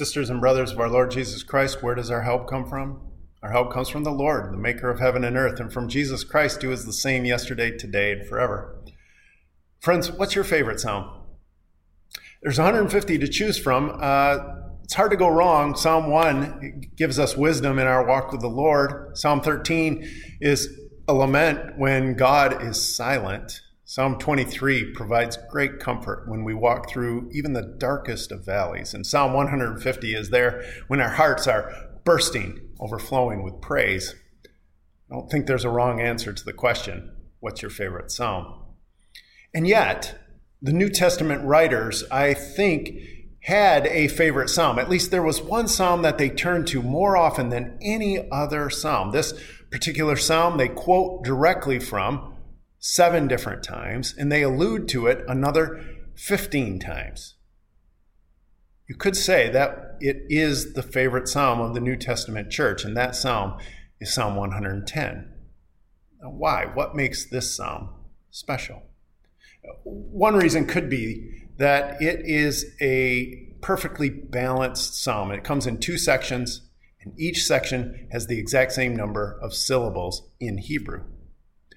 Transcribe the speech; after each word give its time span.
Sisters 0.00 0.30
and 0.30 0.40
brothers 0.40 0.72
of 0.72 0.80
our 0.80 0.88
Lord 0.88 1.10
Jesus 1.10 1.42
Christ, 1.42 1.82
where 1.82 1.94
does 1.94 2.10
our 2.10 2.22
help 2.22 2.48
come 2.48 2.66
from? 2.66 3.02
Our 3.42 3.50
help 3.50 3.70
comes 3.70 3.90
from 3.90 4.02
the 4.02 4.10
Lord, 4.10 4.50
the 4.50 4.56
maker 4.56 4.88
of 4.88 4.98
heaven 4.98 5.24
and 5.24 5.36
earth, 5.36 5.60
and 5.60 5.70
from 5.70 5.90
Jesus 5.90 6.24
Christ, 6.24 6.62
who 6.62 6.72
is 6.72 6.86
the 6.86 6.92
same 6.94 7.26
yesterday, 7.26 7.76
today, 7.76 8.12
and 8.12 8.26
forever. 8.26 8.82
Friends, 9.78 10.10
what's 10.10 10.34
your 10.34 10.44
favorite 10.44 10.80
psalm? 10.80 11.10
There's 12.40 12.56
150 12.56 13.18
to 13.18 13.28
choose 13.28 13.58
from. 13.58 13.98
Uh, 14.00 14.38
it's 14.84 14.94
hard 14.94 15.10
to 15.10 15.18
go 15.18 15.28
wrong. 15.28 15.76
Psalm 15.76 16.10
1 16.10 16.92
gives 16.96 17.18
us 17.18 17.36
wisdom 17.36 17.78
in 17.78 17.86
our 17.86 18.06
walk 18.06 18.32
with 18.32 18.40
the 18.40 18.48
Lord. 18.48 19.18
Psalm 19.18 19.42
13 19.42 20.08
is 20.40 20.66
a 21.08 21.12
lament 21.12 21.76
when 21.76 22.14
God 22.14 22.62
is 22.62 22.80
silent. 22.80 23.60
Psalm 23.90 24.16
23 24.18 24.92
provides 24.92 25.36
great 25.50 25.80
comfort 25.80 26.22
when 26.28 26.44
we 26.44 26.54
walk 26.54 26.88
through 26.88 27.28
even 27.32 27.54
the 27.54 27.74
darkest 27.76 28.30
of 28.30 28.44
valleys. 28.46 28.94
And 28.94 29.04
Psalm 29.04 29.32
150 29.32 30.14
is 30.14 30.30
there 30.30 30.62
when 30.86 31.00
our 31.00 31.08
hearts 31.08 31.48
are 31.48 31.72
bursting, 32.04 32.60
overflowing 32.78 33.42
with 33.42 33.60
praise. 33.60 34.14
I 35.10 35.14
don't 35.16 35.28
think 35.28 35.46
there's 35.46 35.64
a 35.64 35.70
wrong 35.70 36.00
answer 36.00 36.32
to 36.32 36.44
the 36.44 36.52
question 36.52 37.10
what's 37.40 37.62
your 37.62 37.70
favorite 37.72 38.12
psalm? 38.12 38.62
And 39.52 39.66
yet, 39.66 40.20
the 40.62 40.72
New 40.72 40.88
Testament 40.88 41.44
writers, 41.44 42.04
I 42.12 42.32
think, 42.32 42.96
had 43.40 43.88
a 43.88 44.06
favorite 44.06 44.50
psalm. 44.50 44.78
At 44.78 44.88
least 44.88 45.10
there 45.10 45.24
was 45.24 45.42
one 45.42 45.66
psalm 45.66 46.02
that 46.02 46.16
they 46.16 46.30
turned 46.30 46.68
to 46.68 46.80
more 46.80 47.16
often 47.16 47.48
than 47.48 47.76
any 47.82 48.30
other 48.30 48.70
psalm. 48.70 49.10
This 49.10 49.34
particular 49.72 50.14
psalm 50.14 50.58
they 50.58 50.68
quote 50.68 51.24
directly 51.24 51.80
from 51.80 52.29
seven 52.80 53.28
different 53.28 53.62
times, 53.62 54.14
and 54.18 54.32
they 54.32 54.42
allude 54.42 54.88
to 54.88 55.06
it 55.06 55.22
another 55.28 55.84
15 56.16 56.80
times. 56.80 57.34
You 58.88 58.96
could 58.96 59.16
say 59.16 59.48
that 59.50 59.96
it 60.00 60.24
is 60.28 60.72
the 60.72 60.82
favorite 60.82 61.28
psalm 61.28 61.60
of 61.60 61.74
the 61.74 61.80
New 61.80 61.96
Testament 61.96 62.50
church, 62.50 62.84
and 62.84 62.96
that 62.96 63.14
psalm 63.14 63.58
is 64.00 64.12
Psalm 64.12 64.34
110. 64.34 65.32
Now, 66.20 66.30
why? 66.30 66.64
What 66.64 66.96
makes 66.96 67.24
this 67.24 67.54
psalm 67.54 67.90
special? 68.30 68.82
One 69.84 70.34
reason 70.34 70.66
could 70.66 70.90
be 70.90 71.46
that 71.58 72.00
it 72.02 72.22
is 72.24 72.74
a 72.80 73.46
perfectly 73.60 74.08
balanced 74.08 75.00
psalm. 75.00 75.30
It 75.30 75.44
comes 75.44 75.66
in 75.66 75.78
two 75.78 75.98
sections, 75.98 76.62
and 77.02 77.12
each 77.18 77.44
section 77.44 78.08
has 78.10 78.26
the 78.26 78.38
exact 78.38 78.72
same 78.72 78.96
number 78.96 79.38
of 79.42 79.54
syllables 79.54 80.28
in 80.40 80.58
Hebrew. 80.58 81.04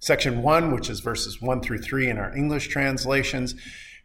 Section 0.00 0.42
1, 0.42 0.72
which 0.72 0.88
is 0.88 1.00
verses 1.00 1.40
1 1.40 1.60
through 1.60 1.78
3 1.78 2.08
in 2.08 2.18
our 2.18 2.34
English 2.36 2.68
translations, 2.68 3.54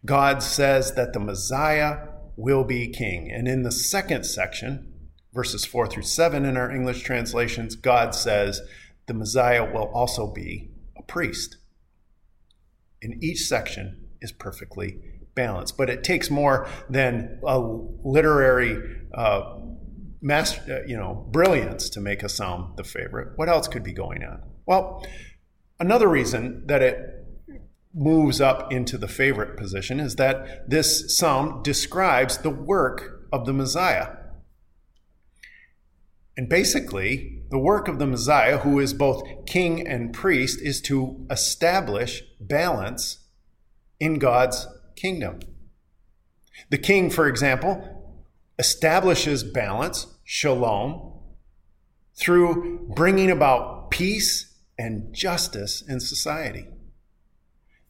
God 0.06 0.42
says 0.42 0.96
that 0.96 1.14
the 1.14 1.20
Messiah 1.20 2.08
will 2.36 2.64
be 2.64 2.88
king. 2.88 3.32
And 3.32 3.48
in 3.48 3.64
the 3.64 3.72
second 3.72 4.26
section, 4.26 4.92
verses 5.34 5.66
4 5.66 5.88
through 5.88 6.04
7 6.04 6.46
in 6.46 6.58
our 6.58 6.72
English 6.72 7.04
translations, 7.04 7.76
God 7.76 8.16
says 8.16 8.62
the 9.08 9.14
Messiah 9.14 9.72
will 9.72 9.92
also 9.94 10.32
be 10.32 10.72
a 10.98 11.04
priest. 11.04 11.58
In 13.02 13.20
each 13.22 13.42
section 13.42 14.10
is 14.22 14.32
perfectly 14.32 15.00
balanced, 15.36 15.78
but 15.78 15.90
it 15.90 16.04
takes 16.04 16.30
more 16.30 16.68
than 16.90 17.40
a 17.46 17.60
literary 17.60 18.78
uh, 19.14 19.58
master, 20.22 20.82
uh, 20.84 20.88
you 20.88 20.96
know, 20.96 21.28
brilliance 21.32 21.90
to 21.90 22.00
make 22.00 22.24
a 22.24 22.30
psalm 22.30 22.74
the 22.78 22.84
favorite. 22.84 23.34
What 23.36 23.50
else 23.50 23.68
could 23.68 23.84
be 23.84 23.94
going 23.94 24.24
on? 24.24 24.42
Well, 24.66 25.06
Another 25.84 26.08
reason 26.08 26.66
that 26.68 26.82
it 26.82 27.26
moves 27.94 28.40
up 28.40 28.72
into 28.72 28.98
the 28.98 29.10
favorite 29.10 29.58
position 29.58 30.00
is 30.00 30.16
that 30.16 30.70
this 30.70 31.18
psalm 31.18 31.62
describes 31.62 32.38
the 32.38 32.50
work 32.50 33.28
of 33.34 33.46
the 33.46 33.52
Messiah. 33.52 34.16
And 36.38 36.48
basically, 36.48 37.42
the 37.52 37.60
work 37.60 37.90
of 37.90 38.00
the 38.00 38.08
Messiah, 38.08 38.60
who 38.60 38.80
is 38.80 38.94
both 38.94 39.46
king 39.46 39.86
and 39.86 40.14
priest, 40.14 40.62
is 40.62 40.80
to 40.84 41.28
establish 41.30 42.24
balance 42.40 43.18
in 44.00 44.20
God's 44.20 44.66
kingdom. 44.96 45.42
The 46.70 46.78
king, 46.78 47.10
for 47.10 47.28
example, 47.28 48.24
establishes 48.58 49.44
balance, 49.44 50.08
shalom, 50.24 51.12
through 52.16 52.88
bringing 52.96 53.30
about 53.30 53.92
peace 53.92 54.53
and 54.78 55.14
justice 55.14 55.82
in 55.82 56.00
society. 56.00 56.68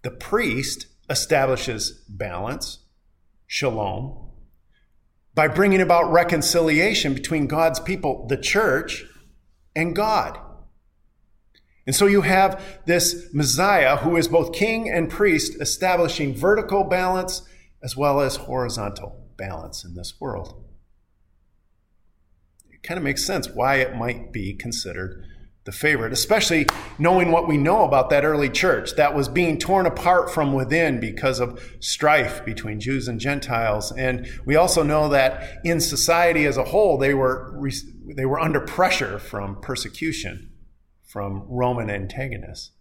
The 0.01 0.11
priest 0.11 0.87
establishes 1.09 2.03
balance, 2.09 2.79
shalom, 3.47 4.29
by 5.33 5.47
bringing 5.47 5.81
about 5.81 6.11
reconciliation 6.11 7.13
between 7.13 7.47
God's 7.47 7.79
people, 7.79 8.27
the 8.27 8.37
church, 8.37 9.05
and 9.75 9.95
God. 9.95 10.39
And 11.85 11.95
so 11.95 12.05
you 12.05 12.21
have 12.21 12.63
this 12.85 13.29
Messiah 13.33 13.97
who 13.97 14.15
is 14.15 14.27
both 14.27 14.53
king 14.53 14.89
and 14.89 15.09
priest, 15.09 15.59
establishing 15.59 16.35
vertical 16.35 16.83
balance 16.83 17.41
as 17.81 17.97
well 17.97 18.21
as 18.21 18.37
horizontal 18.37 19.27
balance 19.37 19.83
in 19.83 19.95
this 19.95 20.13
world. 20.19 20.63
It 22.71 22.83
kind 22.83 22.97
of 22.97 23.03
makes 23.03 23.25
sense 23.25 23.49
why 23.49 23.75
it 23.75 23.95
might 23.95 24.31
be 24.31 24.53
considered 24.53 25.25
the 25.65 25.71
favorite, 25.71 26.11
especially 26.11 26.65
knowing 26.99 27.31
what 27.31 27.47
we 27.47 27.57
know 27.57 27.85
about 27.85 28.09
that 28.09 28.25
early 28.25 28.49
church 28.49 28.95
that 28.95 29.15
was 29.15 29.29
being 29.29 29.57
torn 29.57 29.85
apart 29.85 30.29
from 30.29 30.53
within 30.53 30.99
because 30.99 31.39
of 31.39 31.63
strife 31.79 32.43
between 32.43 32.81
Jews 32.81 33.07
and 33.07 33.19
Gentiles. 33.19 33.91
And 33.91 34.27
we 34.45 34.57
also 34.57 34.83
know 34.83 35.07
that 35.09 35.61
in 35.63 35.79
society 35.79 36.45
as 36.45 36.57
a 36.57 36.65
whole, 36.65 36.97
they 36.97 37.13
were, 37.13 37.57
they 38.05 38.25
were 38.25 38.39
under 38.39 38.59
pressure 38.59 39.19
from 39.19 39.61
persecution 39.61 40.51
from 41.07 41.45
Roman 41.47 41.89
antagonists. 41.89 42.71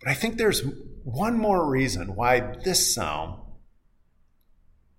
But 0.00 0.10
I 0.10 0.14
think 0.14 0.36
there's 0.36 0.62
one 1.02 1.38
more 1.38 1.68
reason 1.68 2.14
why 2.14 2.40
this 2.40 2.94
psalm 2.94 3.40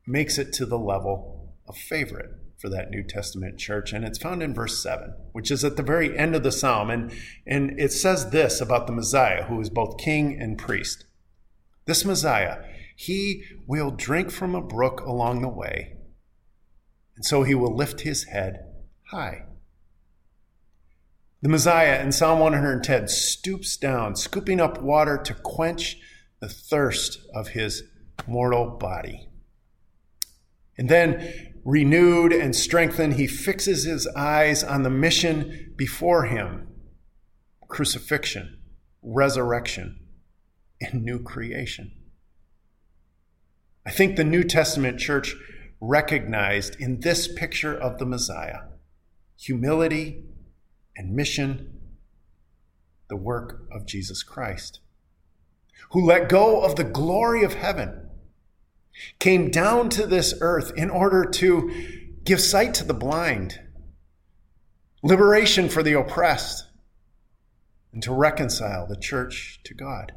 makes 0.08 0.40
it 0.40 0.52
to 0.54 0.66
the 0.66 0.80
level 0.80 1.54
of 1.68 1.78
favorite 1.78 2.32
for 2.60 2.70
that 2.70 2.92
New 2.92 3.04
Testament 3.04 3.58
church. 3.58 3.94
And 3.94 4.04
it's 4.04 4.18
found 4.18 4.44
in 4.44 4.54
verse 4.54 4.84
7, 4.84 5.14
which 5.32 5.50
is 5.50 5.64
at 5.64 5.78
the 5.78 5.84
very 5.84 6.18
end 6.18 6.36
of 6.36 6.44
the 6.44 6.52
psalm. 6.52 6.90
And, 6.90 7.12
and 7.48 7.80
it 7.80 7.92
says 7.92 8.32
this 8.32 8.60
about 8.60 8.86
the 8.86 8.94
Messiah, 8.94 9.46
who 9.46 9.60
is 9.62 9.70
both 9.70 9.98
king 9.98 10.40
and 10.40 10.58
priest. 10.58 11.06
This 11.86 12.06
Messiah, 12.06 12.64
he 12.96 13.44
will 13.66 13.92
drink 13.92 14.30
from 14.30 14.54
a 14.54 14.62
brook 14.62 15.02
along 15.02 15.42
the 15.42 15.50
way, 15.50 15.96
and 17.16 17.26
so 17.26 17.44
he 17.44 17.56
will 17.56 17.76
lift 17.76 18.02
his 18.02 18.26
head 18.26 18.60
high. 19.10 19.46
The 21.42 21.50
Messiah 21.50 22.02
in 22.04 22.12
Psalm 22.12 22.40
110 22.40 23.08
stoops 23.08 23.78
down, 23.78 24.18
scooping 24.18 24.60
up 24.60 24.82
water 24.82 25.18
to 25.18 25.34
quench 25.34 25.98
the 26.42 26.50
thirst 26.50 27.20
of 27.34 27.50
his 27.50 27.84
mortal 28.28 28.78
body. 28.78 29.30
And 30.78 30.90
then 30.90 31.49
renewed 31.64 32.32
and 32.32 32.56
strengthened, 32.56 33.14
he 33.14 33.28
fixes 33.28 33.84
his 33.84 34.08
eyes 34.16 34.64
on 34.64 34.84
the 34.84 34.90
mission 34.90 35.74
before 35.76 36.26
him 36.26 36.68
crucifixion, 37.68 38.58
resurrection, 39.04 40.00
and 40.82 41.04
new 41.04 41.22
creation. 41.22 41.92
I 43.86 43.92
think 43.92 44.16
the 44.16 44.24
New 44.24 44.44
Testament 44.44 45.00
church 45.00 45.36
recognized 45.80 46.76
in 46.80 47.00
this 47.02 47.28
picture 47.32 47.74
of 47.76 48.00
the 48.00 48.06
Messiah 48.06 48.62
humility 49.38 50.26
and 50.98 51.16
mission, 51.16 51.80
the 53.08 53.16
work 53.16 53.62
of 53.72 53.86
Jesus 53.86 54.22
Christ, 54.22 54.82
who 55.92 56.06
let 56.06 56.28
go 56.28 56.62
of 56.62 56.76
the 56.76 56.84
glory 56.84 57.44
of 57.44 57.54
heaven 57.54 58.09
came 59.20 59.50
down 59.50 59.90
to 59.90 60.06
this 60.06 60.34
earth 60.42 60.72
in 60.76 60.90
order 60.90 61.26
to 61.26 61.72
give 62.24 62.42
sight 62.42 62.74
to 62.76 62.84
the 62.84 62.94
blind, 62.94 63.60
liberation 65.04 65.70
for 65.70 65.82
the 65.84 65.94
oppressed, 65.94 66.68
and 67.92 68.04
to 68.04 68.14
reconcile 68.14 68.86
the 68.86 68.98
church 68.98 69.62
to 69.64 69.74
God. 69.74 70.14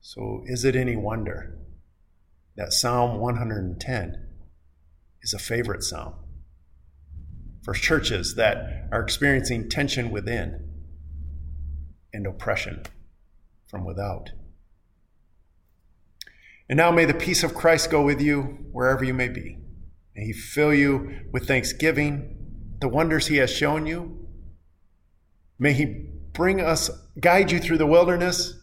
So, 0.00 0.42
is 0.46 0.64
it 0.64 0.76
any 0.76 0.96
wonder 0.96 1.58
that 2.56 2.72
Psalm 2.72 3.18
110 3.18 4.28
is 5.22 5.34
a 5.34 5.38
favorite 5.38 5.82
psalm 5.82 6.14
for 7.62 7.74
churches 7.74 8.36
that 8.36 8.88
are 8.92 9.02
experiencing 9.02 9.68
tension 9.68 10.10
within 10.10 10.72
and 12.12 12.26
oppression 12.26 12.84
from 13.68 13.84
without? 13.84 14.30
And 16.68 16.76
now 16.76 16.90
may 16.90 17.04
the 17.04 17.14
peace 17.14 17.42
of 17.42 17.54
Christ 17.54 17.90
go 17.90 18.02
with 18.02 18.20
you 18.20 18.42
wherever 18.72 19.04
you 19.04 19.14
may 19.14 19.28
be. 19.28 19.58
May 20.16 20.26
he 20.26 20.32
fill 20.32 20.74
you 20.74 21.20
with 21.32 21.46
thanksgiving, 21.46 22.76
the 22.80 22.88
wonders 22.88 23.28
he 23.28 23.36
has 23.36 23.50
shown 23.50 23.86
you. 23.86 24.26
May 25.58 25.72
he 25.72 25.84
bring 26.32 26.60
us, 26.60 26.90
guide 27.20 27.50
you 27.50 27.58
through 27.58 27.78
the 27.78 27.86
wilderness, 27.86 28.54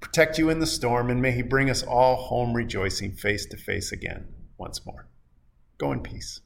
protect 0.00 0.38
you 0.38 0.50
in 0.50 0.58
the 0.58 0.66
storm, 0.66 1.10
and 1.10 1.22
may 1.22 1.32
he 1.32 1.42
bring 1.42 1.70
us 1.70 1.82
all 1.82 2.16
home 2.16 2.54
rejoicing 2.54 3.12
face 3.12 3.46
to 3.46 3.56
face 3.56 3.92
again 3.92 4.28
once 4.58 4.84
more. 4.84 5.08
Go 5.78 5.92
in 5.92 6.00
peace. 6.00 6.40